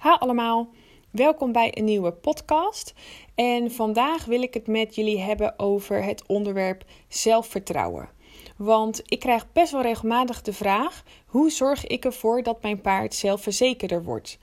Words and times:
Ha 0.00 0.16
allemaal, 0.18 0.68
welkom 1.10 1.52
bij 1.52 1.78
een 1.78 1.84
nieuwe 1.84 2.12
podcast. 2.12 2.94
En 3.34 3.70
vandaag 3.70 4.24
wil 4.24 4.42
ik 4.42 4.54
het 4.54 4.66
met 4.66 4.94
jullie 4.94 5.18
hebben 5.18 5.58
over 5.58 6.04
het 6.04 6.22
onderwerp 6.26 6.84
zelfvertrouwen. 7.08 8.08
Want 8.56 9.02
ik 9.04 9.18
krijg 9.18 9.52
best 9.52 9.72
wel 9.72 9.82
regelmatig 9.82 10.42
de 10.42 10.52
vraag: 10.52 11.02
hoe 11.26 11.50
zorg 11.50 11.86
ik 11.86 12.04
ervoor 12.04 12.42
dat 12.42 12.62
mijn 12.62 12.80
paard 12.80 13.14
zelfverzekerder 13.14 14.04
wordt? 14.04 14.38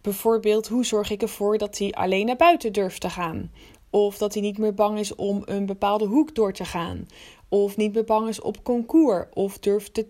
Bijvoorbeeld, 0.00 0.68
hoe 0.68 0.84
zorg 0.84 1.10
ik 1.10 1.22
ervoor 1.22 1.58
dat 1.58 1.78
hij 1.78 1.92
alleen 1.92 2.26
naar 2.26 2.36
buiten 2.36 2.72
durft 2.72 3.00
te 3.00 3.10
gaan? 3.10 3.52
Of 3.90 4.18
dat 4.18 4.32
hij 4.32 4.42
niet 4.42 4.58
meer 4.58 4.74
bang 4.74 4.98
is 4.98 5.14
om 5.14 5.42
een 5.44 5.66
bepaalde 5.66 6.06
hoek 6.06 6.34
door 6.34 6.52
te 6.52 6.64
gaan? 6.64 7.06
Of 7.48 7.76
niet 7.76 7.94
meer 7.94 8.04
bang 8.04 8.28
is 8.28 8.40
op 8.40 8.62
concours? 8.62 9.26
Of 9.34 9.58
durft 9.58 9.94
te 9.94 10.06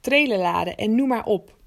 trailen 0.00 0.38
laden? 0.38 0.76
En 0.76 0.94
noem 0.94 1.08
maar 1.08 1.26
op. 1.26 1.62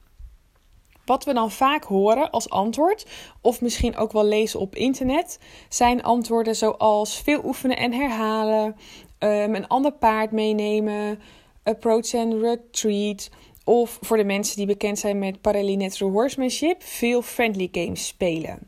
Wat 1.07 1.23
we 1.23 1.33
dan 1.33 1.51
vaak 1.51 1.83
horen 1.83 2.31
als 2.31 2.49
antwoord, 2.49 3.05
of 3.41 3.61
misschien 3.61 3.95
ook 3.95 4.11
wel 4.11 4.25
lezen 4.25 4.59
op 4.59 4.75
internet, 4.75 5.39
zijn 5.69 6.03
antwoorden 6.03 6.55
zoals 6.55 7.21
veel 7.21 7.41
oefenen 7.45 7.77
en 7.77 7.93
herhalen, 7.93 8.75
um, 9.19 9.55
een 9.55 9.67
ander 9.67 9.91
paard 9.91 10.31
meenemen, 10.31 11.19
approach 11.63 12.13
and 12.13 12.33
retreat. 12.33 13.29
Of 13.63 13.97
voor 14.01 14.17
de 14.17 14.23
mensen 14.23 14.57
die 14.57 14.65
bekend 14.65 14.99
zijn 14.99 15.19
met 15.19 15.41
Parallel 15.41 15.89
Horsemanship, 15.99 16.83
veel 16.83 17.21
friendly 17.21 17.69
games 17.71 18.07
spelen. 18.07 18.59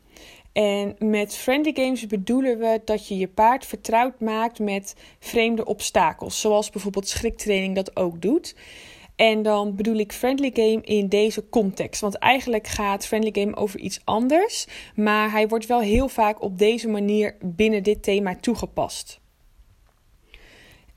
En 0.53 0.95
met 0.99 1.35
friendly 1.35 1.71
games 1.83 2.07
bedoelen 2.07 2.59
we 2.59 2.81
dat 2.85 3.07
je 3.07 3.17
je 3.17 3.27
paard 3.27 3.65
vertrouwd 3.65 4.19
maakt 4.19 4.59
met 4.59 4.95
vreemde 5.19 5.65
obstakels, 5.65 6.39
zoals 6.39 6.69
bijvoorbeeld 6.69 7.07
schriktraining 7.07 7.75
dat 7.75 7.95
ook 7.95 8.21
doet. 8.21 8.55
En 9.19 9.41
dan 9.41 9.75
bedoel 9.75 9.95
ik 9.95 10.13
friendly 10.13 10.51
game 10.53 10.81
in 10.81 11.07
deze 11.07 11.49
context. 11.49 12.01
Want 12.01 12.17
eigenlijk 12.17 12.67
gaat 12.67 13.05
friendly 13.05 13.43
game 13.43 13.55
over 13.55 13.79
iets 13.79 13.99
anders. 14.03 14.67
Maar 14.95 15.31
hij 15.31 15.47
wordt 15.47 15.65
wel 15.65 15.79
heel 15.79 16.07
vaak 16.07 16.41
op 16.41 16.57
deze 16.57 16.87
manier 16.87 17.35
binnen 17.41 17.83
dit 17.83 18.03
thema 18.03 18.35
toegepast. 18.35 19.19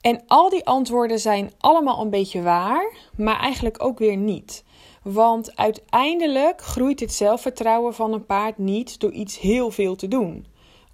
En 0.00 0.22
al 0.26 0.48
die 0.48 0.66
antwoorden 0.66 1.18
zijn 1.18 1.52
allemaal 1.58 2.00
een 2.00 2.10
beetje 2.10 2.42
waar, 2.42 2.92
maar 3.16 3.40
eigenlijk 3.40 3.84
ook 3.84 3.98
weer 3.98 4.16
niet. 4.16 4.64
Want 5.02 5.56
uiteindelijk 5.56 6.60
groeit 6.60 7.00
het 7.00 7.12
zelfvertrouwen 7.12 7.94
van 7.94 8.12
een 8.12 8.26
paard 8.26 8.58
niet 8.58 9.00
door 9.00 9.12
iets 9.12 9.38
heel 9.38 9.70
veel 9.70 9.96
te 9.96 10.08
doen. 10.08 10.46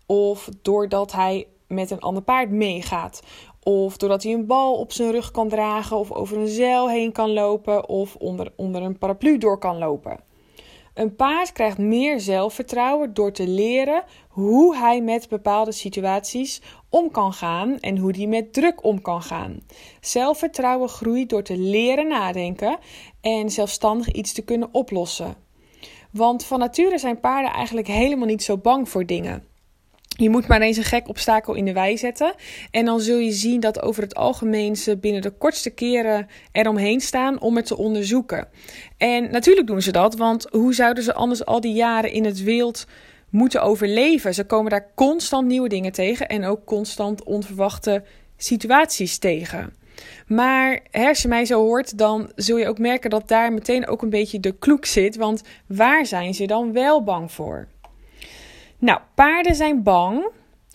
Of 0.07 0.49
doordat 0.63 1.13
hij 1.13 1.47
met 1.69 1.91
een 1.91 2.01
ander 2.01 2.23
paard 2.23 2.51
meegaat. 2.51 3.23
Of 3.69 3.97
doordat 3.97 4.23
hij 4.23 4.33
een 4.33 4.47
bal 4.47 4.75
op 4.75 4.93
zijn 4.93 5.11
rug 5.11 5.31
kan 5.31 5.49
dragen, 5.49 5.97
of 5.97 6.13
over 6.13 6.39
een 6.39 6.49
zeil 6.49 6.89
heen 6.89 7.13
kan 7.13 7.33
lopen, 7.33 7.89
of 7.89 8.17
onder, 8.17 8.53
onder 8.57 8.83
een 8.83 8.99
paraplu 8.99 9.39
door 9.39 9.59
kan 9.59 9.79
lopen. 9.79 10.21
Een 10.95 11.17
paard 11.17 11.53
krijgt 11.53 11.79
meer 11.79 12.21
zelfvertrouwen 12.21 13.15
door 13.15 13.33
te 13.33 13.49
leren 13.49 14.03
hoe 14.29 14.77
hij 14.77 15.01
met 15.03 15.29
bepaalde 15.29 15.73
situaties 15.73 16.63
om 16.89 17.11
kan 17.11 17.33
gaan 17.33 17.79
en 17.79 17.99
hoe 17.99 18.17
hij 18.17 18.27
met 18.27 18.53
druk 18.53 18.85
om 18.85 19.03
kan 19.03 19.23
gaan. 19.23 19.61
Zelfvertrouwen 20.01 20.89
groeit 20.89 21.29
door 21.29 21.43
te 21.43 21.57
leren 21.57 22.09
nadenken 22.09 22.79
en 23.21 23.51
zelfstandig 23.51 24.13
iets 24.13 24.33
te 24.33 24.43
kunnen 24.43 24.69
oplossen. 24.73 25.37
Want 26.11 26.45
van 26.45 26.59
nature 26.59 26.99
zijn 26.99 27.21
paarden 27.21 27.53
eigenlijk 27.53 27.87
helemaal 27.87 28.27
niet 28.27 28.43
zo 28.43 28.57
bang 28.57 28.89
voor 28.89 29.07
dingen. 29.07 29.48
Je 30.21 30.31
moet 30.31 30.47
maar 30.47 30.61
eens 30.61 30.77
een 30.77 30.85
gek 30.85 31.09
obstakel 31.09 31.55
in 31.55 31.65
de 31.65 31.73
wei 31.73 31.99
zetten. 31.99 32.35
En 32.71 32.85
dan 32.85 33.01
zul 33.01 33.19
je 33.19 33.33
zien 33.33 33.61
dat 33.61 33.83
over 33.83 34.03
het 34.03 34.15
algemeen 34.15 34.77
ze 34.77 34.97
binnen 34.97 35.23
de 35.23 35.31
kortste 35.31 35.71
keren 35.71 36.27
eromheen 36.53 37.01
staan 37.01 37.41
om 37.41 37.57
het 37.57 37.67
te 37.67 37.77
onderzoeken. 37.77 38.49
En 38.97 39.31
natuurlijk 39.31 39.67
doen 39.67 39.83
ze 39.83 39.93
dat, 39.93 40.17
want 40.17 40.47
hoe 40.51 40.75
zouden 40.75 41.05
ze 41.05 41.15
anders 41.15 41.45
al 41.45 41.61
die 41.61 41.73
jaren 41.73 42.13
in 42.13 42.25
het 42.25 42.43
wild 42.43 42.87
moeten 43.31 43.63
overleven? 43.63 44.35
Ze 44.35 44.45
komen 44.45 44.71
daar 44.71 44.91
constant 44.95 45.47
nieuwe 45.47 45.69
dingen 45.69 45.93
tegen 45.93 46.29
en 46.29 46.45
ook 46.45 46.65
constant 46.65 47.25
onverwachte 47.25 48.05
situaties 48.37 49.19
tegen. 49.19 49.73
Maar 50.27 50.81
als 50.93 51.23
je 51.23 51.29
mij 51.29 51.45
zo 51.45 51.61
hoort, 51.61 51.99
dan 51.99 52.31
zul 52.35 52.57
je 52.57 52.69
ook 52.69 52.79
merken 52.79 53.11
dat 53.11 53.29
daar 53.29 53.53
meteen 53.53 53.87
ook 53.87 54.03
een 54.03 54.11
beetje 54.11 54.41
de 54.41 54.59
kloek 54.59 54.85
zit. 54.85 55.17
Want 55.17 55.43
waar 55.67 56.07
zijn 56.07 56.35
ze 56.35 56.47
dan 56.47 56.73
wel 56.73 57.03
bang 57.03 57.33
voor? 57.33 57.69
Nou, 58.79 59.01
paarden 59.15 59.55
zijn 59.55 59.83
bang 59.83 60.29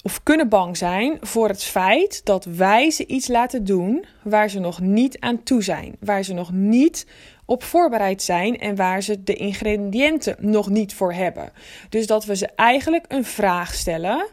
of 0.03 0.23
kunnen 0.23 0.49
bang 0.49 0.77
zijn 0.77 1.17
voor 1.21 1.47
het 1.47 1.63
feit 1.63 2.25
dat 2.25 2.45
wij 2.45 2.91
ze 2.91 3.05
iets 3.05 3.27
laten 3.27 3.63
doen 3.63 4.05
waar 4.23 4.49
ze 4.49 4.59
nog 4.59 4.79
niet 4.79 5.19
aan 5.19 5.43
toe 5.43 5.63
zijn, 5.63 5.95
waar 5.99 6.23
ze 6.23 6.33
nog 6.33 6.51
niet 6.51 7.07
op 7.45 7.63
voorbereid 7.63 8.21
zijn 8.21 8.59
en 8.59 8.75
waar 8.75 9.01
ze 9.01 9.23
de 9.23 9.33
ingrediënten 9.33 10.35
nog 10.39 10.69
niet 10.69 10.93
voor 10.93 11.13
hebben. 11.13 11.51
Dus 11.89 12.07
dat 12.07 12.25
we 12.25 12.35
ze 12.35 12.47
eigenlijk 12.55 13.05
een 13.07 13.25
vraag 13.25 13.73
stellen 13.73 14.27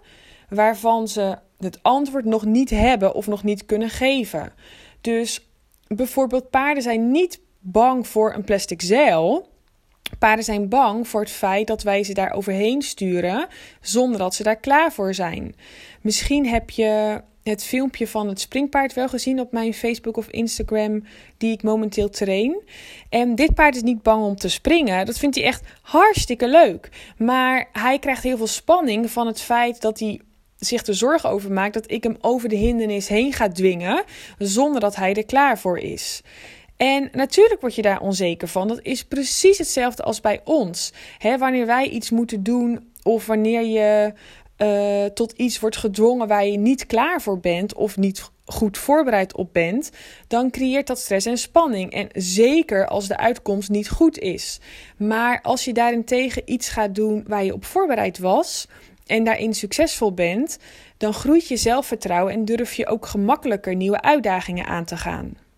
waarvan 0.48 1.08
ze 1.08 1.38
het 1.58 1.82
antwoord 1.82 2.24
nog 2.24 2.44
niet 2.44 2.70
hebben 2.70 3.14
of 3.14 3.26
nog 3.26 3.42
niet 3.42 3.66
kunnen 3.66 3.90
geven. 3.90 4.52
Dus 5.00 5.48
bijvoorbeeld 5.86 6.50
paarden 6.50 6.82
zijn 6.82 7.10
niet 7.10 7.40
bang 7.58 8.06
voor 8.06 8.34
een 8.34 8.44
plastic 8.44 8.82
zeil, 8.82 9.49
Paarden 10.18 10.44
zijn 10.44 10.68
bang 10.68 11.08
voor 11.08 11.20
het 11.20 11.30
feit 11.30 11.66
dat 11.66 11.82
wij 11.82 12.04
ze 12.04 12.14
daar 12.14 12.32
overheen 12.32 12.82
sturen 12.82 13.46
zonder 13.80 14.18
dat 14.18 14.34
ze 14.34 14.42
daar 14.42 14.60
klaar 14.60 14.92
voor 14.92 15.14
zijn. 15.14 15.54
Misschien 16.00 16.46
heb 16.46 16.70
je 16.70 17.20
het 17.42 17.64
filmpje 17.64 18.06
van 18.06 18.28
het 18.28 18.40
springpaard 18.40 18.94
wel 18.94 19.08
gezien 19.08 19.40
op 19.40 19.52
mijn 19.52 19.74
Facebook 19.74 20.16
of 20.16 20.28
Instagram, 20.28 21.04
die 21.38 21.52
ik 21.52 21.62
momenteel 21.62 22.08
train. 22.08 22.62
En 23.08 23.34
dit 23.34 23.54
paard 23.54 23.76
is 23.76 23.82
niet 23.82 24.02
bang 24.02 24.24
om 24.24 24.36
te 24.36 24.48
springen. 24.48 25.06
Dat 25.06 25.18
vindt 25.18 25.36
hij 25.36 25.44
echt 25.44 25.62
hartstikke 25.82 26.48
leuk. 26.48 26.88
Maar 27.16 27.68
hij 27.72 27.98
krijgt 27.98 28.22
heel 28.22 28.36
veel 28.36 28.46
spanning 28.46 29.10
van 29.10 29.26
het 29.26 29.40
feit 29.40 29.80
dat 29.80 29.98
hij 29.98 30.20
zich 30.58 30.86
er 30.86 30.94
zorgen 30.94 31.30
over 31.30 31.52
maakt 31.52 31.74
dat 31.74 31.90
ik 31.90 32.02
hem 32.02 32.16
over 32.20 32.48
de 32.48 32.56
hindernis 32.56 33.08
heen 33.08 33.32
ga 33.32 33.48
dwingen, 33.48 34.04
zonder 34.38 34.80
dat 34.80 34.96
hij 34.96 35.14
er 35.14 35.24
klaar 35.24 35.58
voor 35.58 35.78
is. 35.78 36.22
En 36.80 37.08
natuurlijk 37.12 37.60
word 37.60 37.74
je 37.74 37.82
daar 37.82 38.00
onzeker 38.00 38.48
van. 38.48 38.68
Dat 38.68 38.80
is 38.82 39.04
precies 39.04 39.58
hetzelfde 39.58 40.02
als 40.02 40.20
bij 40.20 40.40
ons. 40.44 40.92
wanneer 41.38 41.66
wij 41.66 41.88
iets 41.88 42.10
moeten 42.10 42.42
doen 42.42 42.92
of 43.02 43.26
wanneer 43.26 43.62
je 43.62 44.12
uh, 44.58 45.04
tot 45.04 45.32
iets 45.32 45.60
wordt 45.60 45.76
gedwongen 45.76 46.28
waar 46.28 46.46
je 46.46 46.58
niet 46.58 46.86
klaar 46.86 47.22
voor 47.22 47.40
bent 47.40 47.74
of 47.74 47.96
niet 47.96 48.30
goed 48.44 48.78
voorbereid 48.78 49.36
op 49.36 49.52
bent, 49.52 49.90
dan 50.26 50.50
creëert 50.50 50.86
dat 50.86 50.98
stress 50.98 51.26
en 51.26 51.38
spanning. 51.38 51.92
En 51.92 52.08
zeker 52.12 52.86
als 52.86 53.08
de 53.08 53.16
uitkomst 53.16 53.70
niet 53.70 53.88
goed 53.88 54.18
is. 54.18 54.60
Maar 54.96 55.40
als 55.42 55.64
je 55.64 55.72
daarentegen 55.72 56.42
iets 56.44 56.68
gaat 56.68 56.94
doen 56.94 57.24
waar 57.26 57.44
je 57.44 57.54
op 57.54 57.64
voorbereid 57.64 58.18
was 58.18 58.68
en 59.06 59.24
daarin 59.24 59.54
succesvol 59.54 60.12
bent, 60.12 60.58
dan 60.96 61.12
groeit 61.12 61.48
je 61.48 61.56
zelfvertrouwen 61.56 62.32
en 62.32 62.44
durf 62.44 62.74
je 62.74 62.86
ook 62.86 63.06
gemakkelijker 63.06 63.76
nieuwe 63.76 64.00
uitdagingen 64.00 64.66
aan 64.66 64.84
te 64.84 64.96
gaan. 64.96 65.49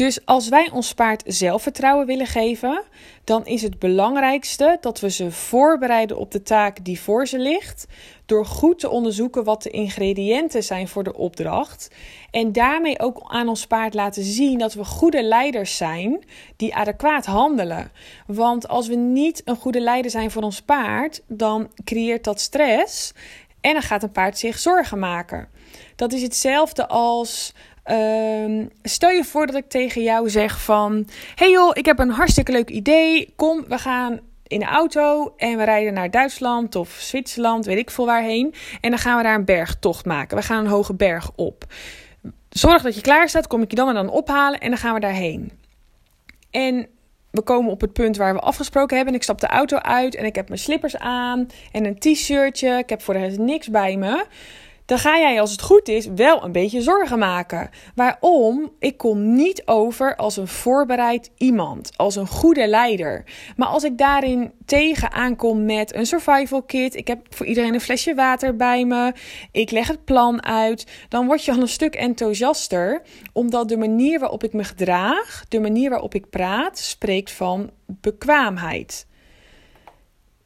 Dus 0.00 0.26
als 0.26 0.48
wij 0.48 0.70
ons 0.70 0.94
paard 0.94 1.22
zelfvertrouwen 1.26 2.06
willen 2.06 2.26
geven, 2.26 2.82
dan 3.24 3.46
is 3.46 3.62
het 3.62 3.78
belangrijkste 3.78 4.78
dat 4.80 5.00
we 5.00 5.10
ze 5.10 5.30
voorbereiden 5.30 6.18
op 6.18 6.30
de 6.30 6.42
taak 6.42 6.84
die 6.84 7.00
voor 7.00 7.26
ze 7.26 7.38
ligt, 7.38 7.86
door 8.26 8.46
goed 8.46 8.78
te 8.78 8.90
onderzoeken 8.90 9.44
wat 9.44 9.62
de 9.62 9.70
ingrediënten 9.70 10.62
zijn 10.62 10.88
voor 10.88 11.04
de 11.04 11.14
opdracht 11.14 11.90
en 12.30 12.52
daarmee 12.52 13.00
ook 13.00 13.20
aan 13.26 13.48
ons 13.48 13.66
paard 13.66 13.94
laten 13.94 14.22
zien 14.22 14.58
dat 14.58 14.74
we 14.74 14.84
goede 14.84 15.22
leiders 15.22 15.76
zijn 15.76 16.24
die 16.56 16.74
adequaat 16.74 17.26
handelen. 17.26 17.90
Want 18.26 18.68
als 18.68 18.88
we 18.88 18.94
niet 18.94 19.42
een 19.44 19.56
goede 19.56 19.80
leider 19.80 20.10
zijn 20.10 20.30
voor 20.30 20.42
ons 20.42 20.62
paard, 20.62 21.22
dan 21.26 21.70
creëert 21.84 22.24
dat 22.24 22.40
stress 22.40 23.12
en 23.60 23.72
dan 23.72 23.82
gaat 23.82 24.02
een 24.02 24.12
paard 24.12 24.38
zich 24.38 24.58
zorgen 24.58 24.98
maken. 24.98 25.48
Dat 25.96 26.12
is 26.12 26.22
hetzelfde 26.22 26.88
als 26.88 27.54
Um, 27.86 28.70
stel 28.82 29.10
je 29.10 29.24
voor 29.24 29.46
dat 29.46 29.54
ik 29.54 29.68
tegen 29.68 30.02
jou 30.02 30.30
zeg 30.30 30.62
van... 30.62 31.08
Hey 31.34 31.50
joh, 31.50 31.70
ik 31.72 31.86
heb 31.86 31.98
een 31.98 32.10
hartstikke 32.10 32.52
leuk 32.52 32.70
idee. 32.70 33.32
Kom, 33.36 33.64
we 33.68 33.78
gaan 33.78 34.20
in 34.46 34.58
de 34.58 34.66
auto 34.66 35.34
en 35.36 35.56
we 35.56 35.64
rijden 35.64 35.92
naar 35.92 36.10
Duitsland 36.10 36.76
of 36.76 36.90
Zwitserland, 36.90 37.64
weet 37.64 37.78
ik 37.78 37.90
veel 37.90 38.06
waarheen. 38.06 38.54
En 38.80 38.90
dan 38.90 38.98
gaan 38.98 39.16
we 39.16 39.22
daar 39.22 39.34
een 39.34 39.44
bergtocht 39.44 40.04
maken. 40.04 40.36
We 40.36 40.42
gaan 40.42 40.64
een 40.64 40.70
hoge 40.70 40.94
berg 40.94 41.30
op. 41.36 41.64
Zorg 42.48 42.82
dat 42.82 42.94
je 42.94 43.00
klaar 43.00 43.28
staat, 43.28 43.46
kom 43.46 43.62
ik 43.62 43.70
je 43.70 43.76
dan 43.76 43.88
en 43.88 43.94
dan 43.94 44.10
ophalen 44.10 44.60
en 44.60 44.68
dan 44.68 44.78
gaan 44.78 44.94
we 44.94 45.00
daarheen. 45.00 45.52
En 46.50 46.86
we 47.30 47.42
komen 47.42 47.70
op 47.70 47.80
het 47.80 47.92
punt 47.92 48.16
waar 48.16 48.34
we 48.34 48.40
afgesproken 48.40 48.96
hebben. 48.96 49.14
En 49.14 49.18
ik 49.18 49.24
stap 49.24 49.40
de 49.40 49.46
auto 49.46 49.76
uit 49.76 50.14
en 50.14 50.24
ik 50.24 50.34
heb 50.34 50.48
mijn 50.48 50.60
slippers 50.60 50.96
aan 50.96 51.46
en 51.72 51.84
een 51.84 51.98
t-shirtje. 51.98 52.78
Ik 52.78 52.88
heb 52.88 53.02
voor 53.02 53.14
de 53.14 53.20
rest 53.20 53.38
niks 53.38 53.68
bij 53.68 53.96
me 53.96 54.24
dan 54.90 54.98
ga 54.98 55.18
jij 55.18 55.40
als 55.40 55.50
het 55.50 55.62
goed 55.62 55.88
is 55.88 56.06
wel 56.06 56.44
een 56.44 56.52
beetje 56.52 56.82
zorgen 56.82 57.18
maken. 57.18 57.70
Waarom? 57.94 58.70
Ik 58.78 58.96
kom 58.96 59.34
niet 59.34 59.62
over 59.66 60.16
als 60.16 60.36
een 60.36 60.48
voorbereid 60.48 61.30
iemand, 61.36 61.90
als 61.96 62.16
een 62.16 62.26
goede 62.26 62.66
leider. 62.66 63.24
Maar 63.56 63.68
als 63.68 63.84
ik 63.84 63.98
daarin 63.98 64.52
tegen 64.64 65.12
aankom 65.12 65.64
met 65.64 65.94
een 65.94 66.06
survival 66.06 66.62
kit, 66.62 66.94
ik 66.94 67.06
heb 67.06 67.34
voor 67.34 67.46
iedereen 67.46 67.74
een 67.74 67.80
flesje 67.80 68.14
water 68.14 68.56
bij 68.56 68.84
me, 68.84 69.12
ik 69.52 69.70
leg 69.70 69.88
het 69.88 70.04
plan 70.04 70.44
uit, 70.44 70.86
dan 71.08 71.26
word 71.26 71.44
je 71.44 71.52
al 71.52 71.60
een 71.60 71.68
stuk 71.68 71.94
enthousiaster, 71.94 73.02
omdat 73.32 73.68
de 73.68 73.76
manier 73.76 74.18
waarop 74.18 74.44
ik 74.44 74.52
me 74.52 74.64
gedraag, 74.64 75.44
de 75.48 75.60
manier 75.60 75.90
waarop 75.90 76.14
ik 76.14 76.30
praat, 76.30 76.78
spreekt 76.78 77.32
van 77.32 77.70
bekwaamheid. 77.86 79.06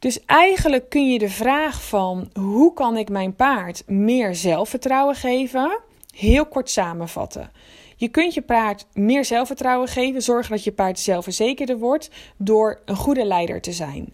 Dus 0.04 0.24
eigenlijk 0.24 0.88
kun 0.88 1.12
je 1.12 1.18
de 1.18 1.28
vraag 1.28 1.82
van 1.82 2.30
hoe 2.32 2.72
kan 2.72 2.96
ik 2.96 3.08
mijn 3.08 3.34
paard 3.34 3.82
meer 3.86 4.34
zelfvertrouwen 4.34 5.14
geven, 5.14 5.80
heel 6.14 6.46
kort 6.46 6.70
samenvatten. 6.70 7.50
Je 7.96 8.08
kunt 8.08 8.34
je 8.34 8.42
paard 8.42 8.86
meer 8.92 9.24
zelfvertrouwen 9.24 9.88
geven, 9.88 10.22
zorgen 10.22 10.50
dat 10.50 10.64
je 10.64 10.72
paard 10.72 10.98
zelfverzekerder 10.98 11.78
wordt 11.78 12.10
door 12.36 12.80
een 12.84 12.96
goede 12.96 13.24
leider 13.24 13.60
te 13.60 13.72
zijn. 13.72 14.12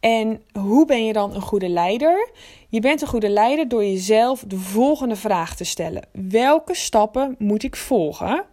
En 0.00 0.42
hoe 0.58 0.86
ben 0.86 1.04
je 1.04 1.12
dan 1.12 1.34
een 1.34 1.40
goede 1.40 1.68
leider? 1.68 2.30
Je 2.68 2.80
bent 2.80 3.00
een 3.00 3.08
goede 3.08 3.28
leider 3.28 3.68
door 3.68 3.84
jezelf 3.84 4.44
de 4.46 4.58
volgende 4.58 5.16
vraag 5.16 5.56
te 5.56 5.64
stellen: 5.64 6.08
welke 6.12 6.74
stappen 6.74 7.34
moet 7.38 7.62
ik 7.62 7.76
volgen? 7.76 8.44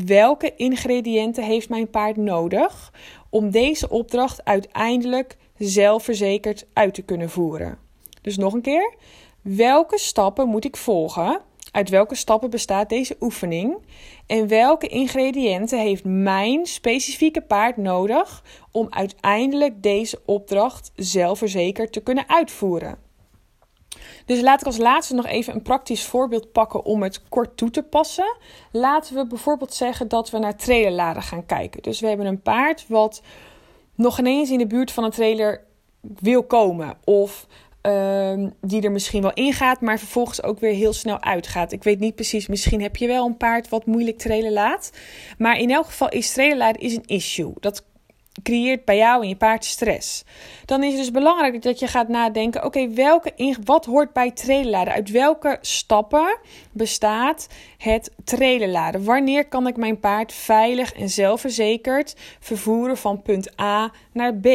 Welke 0.00 0.56
ingrediënten 0.56 1.44
heeft 1.44 1.68
mijn 1.68 1.90
paard 1.90 2.16
nodig 2.16 2.92
om 3.30 3.50
deze 3.50 3.88
opdracht 3.88 4.44
uiteindelijk 4.44 5.36
zelfverzekerd 5.58 6.66
uit 6.72 6.94
te 6.94 7.02
kunnen 7.02 7.30
voeren? 7.30 7.78
Dus 8.22 8.36
nog 8.36 8.52
een 8.52 8.60
keer: 8.60 8.94
welke 9.40 9.98
stappen 9.98 10.48
moet 10.48 10.64
ik 10.64 10.76
volgen? 10.76 11.40
Uit 11.70 11.88
welke 11.88 12.14
stappen 12.14 12.50
bestaat 12.50 12.88
deze 12.88 13.16
oefening? 13.20 13.76
En 14.26 14.48
welke 14.48 14.86
ingrediënten 14.86 15.78
heeft 15.80 16.04
mijn 16.04 16.66
specifieke 16.66 17.40
paard 17.40 17.76
nodig 17.76 18.44
om 18.70 18.86
uiteindelijk 18.90 19.82
deze 19.82 20.20
opdracht 20.24 20.92
zelfverzekerd 20.94 21.92
te 21.92 22.00
kunnen 22.00 22.28
uitvoeren? 22.28 22.98
Dus 24.26 24.40
laat 24.40 24.60
ik 24.60 24.66
als 24.66 24.76
laatste 24.76 25.14
nog 25.14 25.26
even 25.26 25.54
een 25.54 25.62
praktisch 25.62 26.04
voorbeeld 26.04 26.52
pakken 26.52 26.84
om 26.84 27.02
het 27.02 27.22
kort 27.28 27.56
toe 27.56 27.70
te 27.70 27.82
passen. 27.82 28.36
Laten 28.72 29.14
we 29.14 29.26
bijvoorbeeld 29.26 29.74
zeggen 29.74 30.08
dat 30.08 30.30
we 30.30 30.38
naar 30.38 30.56
trailerladen 30.56 31.22
gaan 31.22 31.46
kijken. 31.46 31.82
Dus 31.82 32.00
we 32.00 32.06
hebben 32.06 32.26
een 32.26 32.42
paard 32.42 32.84
wat 32.88 33.22
nog 33.94 34.18
ineens 34.18 34.50
in 34.50 34.58
de 34.58 34.66
buurt 34.66 34.92
van 34.92 35.04
een 35.04 35.10
trailer 35.10 35.64
wil 36.00 36.42
komen. 36.42 36.96
Of 37.04 37.46
Ehm, 37.82 38.48
die 38.60 38.82
er 38.82 38.92
misschien 38.92 39.22
wel 39.22 39.32
ingaat, 39.32 39.80
maar 39.80 39.98
vervolgens 39.98 40.42
ook 40.42 40.60
weer 40.60 40.74
heel 40.74 40.92
snel 40.92 41.20
uitgaat. 41.22 41.72
Ik 41.72 41.82
weet 41.82 41.98
niet 41.98 42.14
precies, 42.14 42.46
misschien 42.46 42.82
heb 42.82 42.96
je 42.96 43.06
wel 43.06 43.26
een 43.26 43.36
paard 43.36 43.68
wat 43.68 43.86
moeilijk 43.86 44.18
trailen 44.18 44.52
laat. 44.52 44.92
Maar 45.38 45.58
in 45.58 45.70
elk 45.70 45.86
geval 45.86 46.08
is 46.08 46.32
trailen 46.32 46.74
is 46.74 46.96
een 46.96 47.06
issue. 47.06 47.52
Dat 47.60 47.84
creëert 48.42 48.84
bij 48.84 48.96
jou 48.96 49.22
en 49.22 49.28
je 49.28 49.36
paard 49.36 49.64
stress. 49.64 50.24
Dan 50.64 50.82
is 50.82 50.92
het 50.92 51.00
dus 51.00 51.10
belangrijk 51.10 51.62
dat 51.62 51.78
je 51.78 51.86
gaat 51.86 52.08
nadenken: 52.08 52.64
oké, 52.64 52.88
wat 53.64 53.84
hoort 53.84 54.12
bij 54.12 54.30
trailerladen? 54.30 54.92
Uit 54.94 55.10
welke 55.10 55.58
stappen 55.60 56.38
bestaat 56.72 57.48
het 57.78 58.10
trailerladen? 58.24 59.04
Wanneer 59.04 59.48
kan 59.48 59.66
ik 59.66 59.76
mijn 59.76 60.00
paard 60.00 60.32
veilig 60.32 60.92
en 60.92 61.08
zelfverzekerd 61.08 62.16
vervoeren 62.40 62.96
van 62.96 63.22
punt 63.22 63.60
A 63.60 63.92
naar 64.12 64.34
B? 64.34 64.46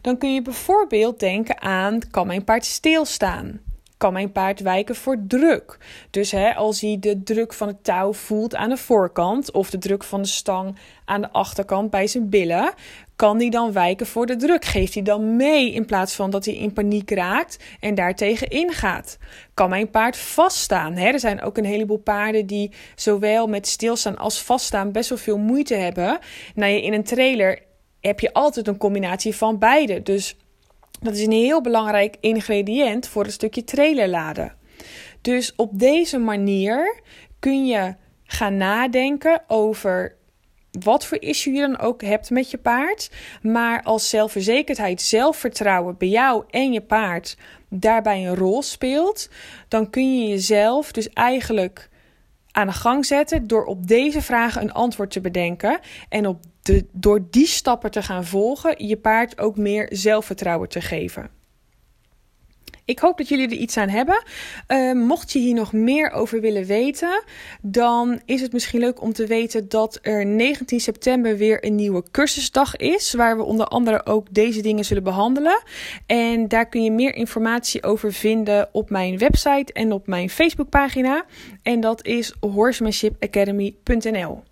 Dan 0.00 0.18
kun 0.18 0.34
je 0.34 0.42
bijvoorbeeld 0.42 1.20
denken 1.20 1.60
aan: 1.60 2.00
kan 2.10 2.26
mijn 2.26 2.44
paard 2.44 2.64
stilstaan? 2.64 3.65
Kan 3.96 4.12
mijn 4.12 4.32
paard 4.32 4.60
wijken 4.60 4.94
voor 4.94 5.16
druk. 5.28 5.78
Dus 6.10 6.30
hè, 6.30 6.54
als 6.54 6.80
hij 6.80 6.96
de 7.00 7.22
druk 7.22 7.52
van 7.52 7.68
het 7.68 7.84
touw 7.84 8.12
voelt 8.12 8.54
aan 8.54 8.68
de 8.68 8.76
voorkant 8.76 9.50
of 9.52 9.70
de 9.70 9.78
druk 9.78 10.04
van 10.04 10.22
de 10.22 10.28
stang 10.28 10.78
aan 11.04 11.20
de 11.20 11.32
achterkant 11.32 11.90
bij 11.90 12.06
zijn 12.06 12.28
billen, 12.28 12.72
kan 13.16 13.38
hij 13.38 13.48
dan 13.48 13.72
wijken 13.72 14.06
voor 14.06 14.26
de 14.26 14.36
druk? 14.36 14.64
Geeft 14.64 14.94
hij 14.94 15.02
dan 15.02 15.36
mee 15.36 15.72
in 15.72 15.84
plaats 15.84 16.14
van 16.14 16.30
dat 16.30 16.44
hij 16.44 16.54
in 16.54 16.72
paniek 16.72 17.10
raakt 17.10 17.58
en 17.80 17.94
daartegen 17.94 18.48
ingaat? 18.48 19.18
Kan 19.54 19.68
mijn 19.68 19.90
paard 19.90 20.16
vaststaan? 20.16 20.92
Hè? 20.92 21.06
Er 21.06 21.20
zijn 21.20 21.42
ook 21.42 21.58
een 21.58 21.64
heleboel 21.64 21.98
paarden 21.98 22.46
die 22.46 22.72
zowel 22.94 23.46
met 23.46 23.66
stilstaan 23.66 24.18
als 24.18 24.42
vaststaan 24.42 24.92
best 24.92 25.08
wel 25.08 25.18
veel 25.18 25.38
moeite 25.38 25.74
hebben. 25.74 26.18
Nou, 26.54 26.72
in 26.72 26.92
een 26.92 27.04
trailer 27.04 27.62
heb 28.00 28.20
je 28.20 28.32
altijd 28.32 28.68
een 28.68 28.76
combinatie 28.76 29.36
van 29.36 29.58
beide. 29.58 30.02
Dus 30.02 30.36
dat 31.00 31.14
is 31.14 31.24
een 31.24 31.32
heel 31.32 31.60
belangrijk 31.60 32.16
ingrediënt 32.20 33.08
voor 33.08 33.24
een 33.24 33.32
stukje 33.32 33.64
trailerladen. 33.64 34.54
Dus 35.20 35.54
op 35.56 35.78
deze 35.78 36.18
manier 36.18 37.00
kun 37.38 37.66
je 37.66 37.94
gaan 38.24 38.56
nadenken 38.56 39.42
over 39.46 40.16
wat 40.80 41.06
voor 41.06 41.20
issue 41.20 41.54
je 41.54 41.60
dan 41.60 41.78
ook 41.78 42.02
hebt 42.02 42.30
met 42.30 42.50
je 42.50 42.58
paard. 42.58 43.10
Maar 43.42 43.82
als 43.82 44.08
zelfverzekerdheid, 44.08 45.02
zelfvertrouwen 45.02 45.96
bij 45.98 46.08
jou 46.08 46.44
en 46.50 46.72
je 46.72 46.80
paard 46.80 47.36
daarbij 47.68 48.26
een 48.26 48.36
rol 48.36 48.62
speelt, 48.62 49.30
dan 49.68 49.90
kun 49.90 50.20
je 50.20 50.28
jezelf 50.28 50.92
dus 50.92 51.08
eigenlijk 51.08 51.88
aan 52.52 52.66
de 52.66 52.72
gang 52.72 53.06
zetten 53.06 53.46
door 53.46 53.64
op 53.64 53.86
deze 53.86 54.22
vragen 54.22 54.62
een 54.62 54.72
antwoord 54.72 55.10
te 55.10 55.20
bedenken 55.20 55.78
en 56.08 56.26
op 56.26 56.40
door 56.92 57.26
die 57.30 57.46
stappen 57.46 57.90
te 57.90 58.02
gaan 58.02 58.24
volgen, 58.24 58.86
je 58.86 58.96
paard 58.96 59.38
ook 59.38 59.56
meer 59.56 59.88
zelfvertrouwen 59.90 60.68
te 60.68 60.80
geven. 60.80 61.30
Ik 62.86 62.98
hoop 62.98 63.18
dat 63.18 63.28
jullie 63.28 63.48
er 63.48 63.56
iets 63.56 63.76
aan 63.76 63.88
hebben. 63.88 64.22
Uh, 64.68 64.92
mocht 64.92 65.32
je 65.32 65.38
hier 65.38 65.54
nog 65.54 65.72
meer 65.72 66.10
over 66.10 66.40
willen 66.40 66.64
weten, 66.64 67.22
dan 67.62 68.20
is 68.24 68.40
het 68.40 68.52
misschien 68.52 68.80
leuk 68.80 69.02
om 69.02 69.12
te 69.12 69.26
weten 69.26 69.68
dat 69.68 69.98
er 70.02 70.26
19 70.26 70.80
september 70.80 71.36
weer 71.36 71.64
een 71.64 71.74
nieuwe 71.74 72.02
cursusdag 72.10 72.76
is, 72.76 73.12
waar 73.12 73.36
we 73.36 73.42
onder 73.42 73.66
andere 73.66 74.06
ook 74.06 74.34
deze 74.34 74.60
dingen 74.60 74.84
zullen 74.84 75.02
behandelen. 75.02 75.62
En 76.06 76.48
daar 76.48 76.68
kun 76.68 76.82
je 76.82 76.90
meer 76.90 77.14
informatie 77.14 77.82
over 77.82 78.12
vinden 78.12 78.68
op 78.72 78.90
mijn 78.90 79.18
website 79.18 79.72
en 79.72 79.92
op 79.92 80.06
mijn 80.06 80.30
Facebookpagina. 80.30 81.24
En 81.62 81.80
dat 81.80 82.04
is 82.04 82.34
horsemanshipacademy.nl. 82.40 84.42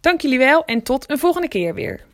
Dank 0.00 0.20
jullie 0.20 0.38
wel 0.38 0.64
en 0.64 0.82
tot 0.82 1.10
een 1.10 1.18
volgende 1.18 1.48
keer 1.48 1.74
weer. 1.74 2.08